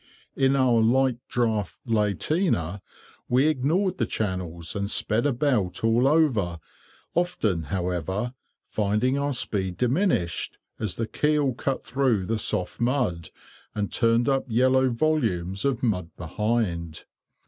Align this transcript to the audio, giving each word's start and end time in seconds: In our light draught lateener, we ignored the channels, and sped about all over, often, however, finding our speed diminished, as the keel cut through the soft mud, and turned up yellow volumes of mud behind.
In 0.35 0.55
our 0.55 0.81
light 0.81 1.19
draught 1.27 1.77
lateener, 1.87 2.81
we 3.29 3.45
ignored 3.45 3.99
the 3.99 4.07
channels, 4.07 4.75
and 4.75 4.89
sped 4.89 5.27
about 5.27 5.83
all 5.83 6.07
over, 6.07 6.57
often, 7.13 7.65
however, 7.65 8.33
finding 8.65 9.19
our 9.19 9.31
speed 9.31 9.77
diminished, 9.77 10.57
as 10.79 10.95
the 10.95 11.05
keel 11.05 11.53
cut 11.53 11.83
through 11.83 12.25
the 12.25 12.39
soft 12.39 12.79
mud, 12.79 13.29
and 13.75 13.91
turned 13.91 14.27
up 14.27 14.45
yellow 14.47 14.89
volumes 14.89 15.65
of 15.65 15.83
mud 15.83 16.09
behind. 16.17 17.05